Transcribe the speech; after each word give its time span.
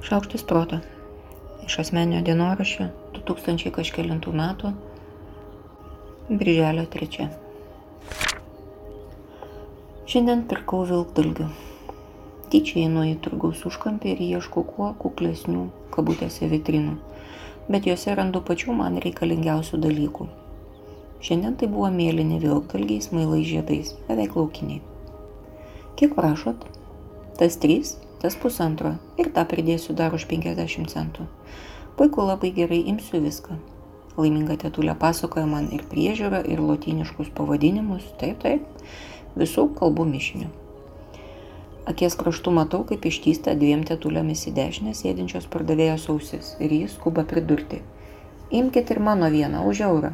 Šaukštis 0.00 0.42
proto. 0.48 0.78
Iš 1.66 1.74
asmenio 1.82 2.22
dienoraščio 2.24 2.86
2000 3.18 3.68
kažkėlintų 3.76 4.32
metų. 4.32 4.70
Birželio 6.30 6.86
3. 6.94 7.26
Šiandien 10.08 10.46
pirkau 10.48 10.80
vilkdalgių. 10.88 11.50
Tyčia 12.50 12.80
einu 12.86 13.04
į 13.10 13.14
turgaus 13.28 13.60
užkampį 13.68 14.14
ir 14.14 14.24
ieškau 14.30 14.64
kuo 14.72 14.88
kuklesnių 15.04 15.68
kabutėse 15.92 16.48
vitrinų, 16.48 16.96
bet 17.68 17.92
juose 17.92 18.16
randu 18.16 18.40
pačių 18.40 18.80
man 18.80 18.96
reikalingiausių 19.04 19.84
dalykų. 19.84 20.30
Šiandien 21.20 21.60
tai 21.60 21.68
buvo 21.68 21.92
mėlyni 21.92 22.40
vilkdalgiai 22.40 23.04
smailai 23.04 23.44
žiedais, 23.44 23.92
beveik 24.08 24.40
laukiniai. 24.40 24.80
Kiek 26.00 26.16
prašot? 26.16 26.64
Tas 27.36 27.60
trys 27.60 27.98
tas 28.20 28.36
pusantro 28.36 28.94
ir 29.18 29.32
tą 29.34 29.46
pridėsiu 29.48 29.96
dar 29.96 30.14
už 30.14 30.26
50 30.30 30.92
centų. 30.92 31.26
Puiku, 31.96 32.24
labai 32.24 32.52
gerai 32.56 32.82
imsiu 32.92 33.20
viską. 33.24 33.58
Laiminga 34.20 34.56
tetulė 34.60 34.94
pasakoja 34.98 35.46
man 35.48 35.70
ir 35.72 35.84
priežiūrą, 35.88 36.42
ir 36.48 36.60
lotyniškus 36.60 37.30
pavadinimus, 37.36 38.06
taip, 38.20 38.42
taip, 38.42 38.66
visų 39.40 39.70
kalbų 39.78 40.06
mišinių. 40.10 40.50
Akies 41.90 42.14
kraštų 42.18 42.52
matau, 42.54 42.82
kaip 42.88 43.06
ištysta 43.08 43.54
dviem 43.58 43.86
tetulėmis 43.88 44.44
į 44.50 44.52
dešinę 44.58 44.92
sėdinčios 44.94 45.48
pardavėjos 45.50 46.04
ausis 46.12 46.52
ir 46.60 46.74
jis 46.76 46.94
skuba 46.98 47.24
pridurti. 47.26 47.80
Imkite 48.50 48.94
ir 48.94 49.00
mano 49.00 49.30
vieną 49.32 49.64
už 49.66 49.80
eurą. 49.88 50.12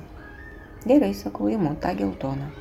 Gerai, 0.87 1.13
sakau, 1.15 1.51
imu 1.51 1.75
tą 1.83 1.97
geltoną. 1.99 2.53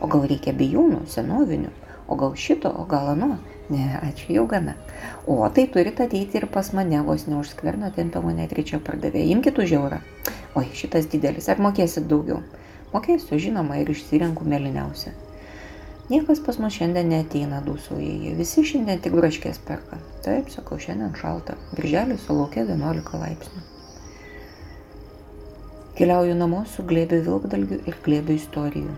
O 0.00 0.08
gal 0.08 0.26
reikia 0.30 0.54
bijūnų, 0.56 1.02
senovinių, 1.10 1.72
o 2.10 2.18
gal 2.18 2.34
šito, 2.34 2.74
o 2.82 2.84
gal 2.90 3.14
ano, 3.14 3.36
Ne, 3.70 3.86
ačiū 4.02 4.34
jau 4.34 4.46
gana. 4.50 4.74
O 5.30 5.36
tai 5.54 5.68
turit 5.70 6.00
ateiti 6.02 6.40
ir 6.40 6.46
pas 6.50 6.72
mane, 6.74 6.98
vos 7.06 7.26
neužskverno, 7.30 7.92
tempia 7.94 8.22
mane 8.24 8.48
trečia 8.50 8.80
pardavėja. 8.82 9.30
Imkit 9.30 9.58
už 9.62 9.74
eurą. 9.78 10.00
Oi, 10.58 10.64
šitas 10.74 11.06
didelis, 11.12 11.46
ar 11.52 11.62
mokėsit 11.62 12.08
daugiau? 12.10 12.40
Mokėsiu, 12.90 13.38
žinoma, 13.38 13.78
ir 13.78 13.92
išsirenku 13.94 14.42
meliniausią. 14.52 15.12
Niekas 16.10 16.40
pas 16.42 16.58
mus 16.58 16.74
šiandien 16.74 17.12
neteina 17.12 17.60
dūsauja, 17.62 18.14
jie 18.24 18.32
visi 18.34 18.64
šiandien 18.66 18.98
tik 19.04 19.14
braškės 19.14 19.62
perka. 19.68 20.00
Taip, 20.24 20.50
sakau, 20.50 20.80
šiandien 20.82 21.14
šalta. 21.20 21.54
Birželis 21.76 22.24
sulaukė 22.26 22.64
11 22.64 23.20
laipsnių. 23.22 23.62
Keliauju 26.00 26.34
namo 26.34 26.64
su 26.74 26.82
glėbiu 26.90 27.22
vilkdalgių 27.28 27.80
ir 27.86 28.02
glėbiu 28.02 28.34
istorijų 28.40 28.96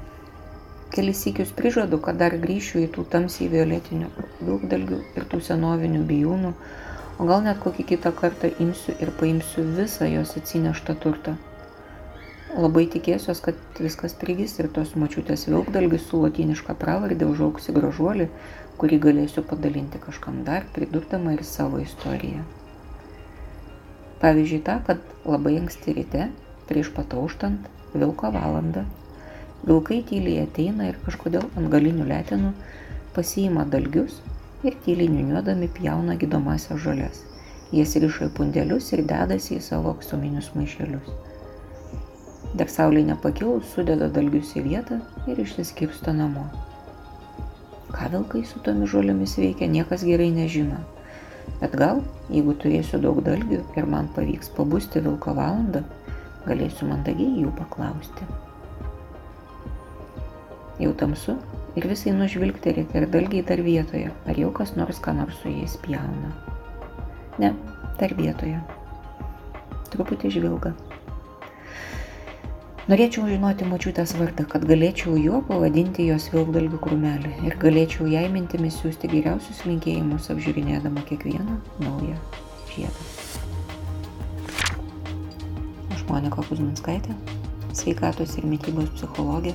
kelis 0.92 1.22
sykius 1.24 1.52
prižadu, 1.56 1.98
kad 2.04 2.18
dar 2.20 2.34
grįšiu 2.40 2.82
į 2.84 2.88
tų 2.94 3.06
tamsiai 3.12 3.48
violetinių 3.52 4.10
vilkdalgių 4.44 4.98
ir 5.16 5.26
tų 5.32 5.40
senovinių 5.46 6.02
bijūnų, 6.10 6.52
o 7.16 7.28
gal 7.30 7.40
net 7.46 7.62
kokį 7.64 7.86
kitą 7.94 8.12
kartą 8.18 8.50
imsiu 8.60 8.94
ir 9.00 9.12
paimsiu 9.20 9.64
visą 9.78 10.08
jos 10.10 10.36
atsineštą 10.40 10.96
turtą. 11.04 11.36
Labai 12.52 12.84
tikėsiuos, 12.92 13.40
kad 13.40 13.80
viskas 13.80 14.12
prigis 14.20 14.58
ir 14.60 14.68
tos 14.76 14.92
mačiutės 15.00 15.46
vilkdalgis 15.48 16.04
su 16.10 16.20
latiniška 16.20 16.76
pravardė 16.76 17.24
užauksi 17.30 17.72
gražuolį, 17.72 18.28
kurį 18.76 18.98
galėsiu 19.06 19.44
padalinti 19.48 20.00
kažkam 20.02 20.42
dar, 20.44 20.66
pridurdama 20.76 21.32
ir 21.38 21.46
savo 21.48 21.80
istoriją. 21.80 22.44
Pavyzdžiui, 24.20 24.64
tą, 24.68 24.80
kad 24.86 25.00
labai 25.24 25.56
anksti 25.62 25.96
ryte, 25.96 26.28
prieš 26.68 26.92
patauštant, 26.92 27.64
vilko 27.96 28.28
valandą 28.36 28.84
Vilkai 29.62 30.00
tyliai 30.02 30.42
ateina 30.42 30.88
ir 30.90 30.96
kažkodėl 31.04 31.44
ant 31.54 31.68
galinių 31.70 32.08
letenų 32.08 32.48
pasiima 33.14 33.62
dalgius 33.70 34.16
ir 34.66 34.74
tyliai 34.82 35.12
niuniuodami 35.12 35.68
pjauna 35.76 36.16
gydomasias 36.18 36.82
žalias. 36.82 37.20
Jas 37.70 37.94
riša 38.02 38.26
į 38.26 38.32
pundelius 38.38 38.90
ir 38.96 39.04
dedasi 39.06 39.54
į 39.60 39.62
savo 39.68 39.94
aksominius 39.94 40.50
maišelius. 40.56 41.14
Dar 42.58 42.74
saulė 42.74 43.06
nepakilus 43.06 43.70
sudeda 43.76 44.10
dalgius 44.12 44.50
į 44.58 44.66
vietą 44.66 44.98
ir 45.30 45.38
išsiskirsto 45.46 46.12
namo. 46.18 46.48
Ką 47.94 48.10
vilkai 48.16 48.42
su 48.48 48.60
tomis 48.66 48.90
žolėmis 48.90 49.38
veikia, 49.38 49.70
niekas 49.70 50.02
gerai 50.08 50.32
nežino. 50.34 50.82
Bet 51.62 51.78
gal, 51.78 52.02
jeigu 52.34 52.58
turėsiu 52.58 52.98
daug 53.00 53.22
dalgių 53.24 53.62
ir 53.78 53.92
man 53.94 54.10
pavyks 54.18 54.50
pabusti 54.58 55.06
vilko 55.06 55.38
valandą, 55.38 55.86
galėsiu 56.48 56.90
mandagiai 56.90 57.44
jų 57.44 57.54
paklausti. 57.62 58.26
Jau 60.82 60.90
tamsu 60.98 61.36
ir 61.78 61.86
visai 61.86 62.12
nužvilgterėti 62.16 62.98
ir 62.98 63.04
dalgiai 63.12 63.44
dar 63.46 63.60
vietoje, 63.62 64.08
ar 64.26 64.38
jau 64.38 64.50
kas 64.56 64.74
nors 64.74 64.98
ką 65.02 65.14
nors 65.14 65.36
su 65.42 65.52
jais 65.52 65.76
pjauna. 65.84 66.32
Ne, 67.38 67.52
dar 68.00 68.14
vietoje. 68.18 68.58
Truputį 69.92 70.32
žvilga. 70.34 70.72
Norėčiau 72.90 73.28
žinoti 73.30 73.66
močiutės 73.70 74.16
vardą, 74.18 74.42
kad 74.50 74.64
galėčiau 74.66 75.14
juo 75.14 75.38
pavadinti 75.46 76.08
jos 76.08 76.24
vilkdalgių 76.32 76.80
krūmelį 76.82 77.30
ir 77.46 77.54
galėčiau 77.62 78.08
jai 78.10 78.24
mintimis 78.32 78.80
siūsti 78.82 79.10
geriausius 79.12 79.60
linkėjimus 79.68 80.26
apžiūrinėdama 80.34 81.04
kiekvieną 81.06 81.60
naują 81.84 82.16
žiedą. 82.72 83.06
Aš 85.94 86.02
Monika 86.10 86.42
Kuzminskaitė, 86.48 87.14
sveikatos 87.70 88.34
ir 88.42 88.50
mytybos 88.50 88.90
psichologė 88.96 89.54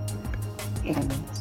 enemies. 0.85 1.40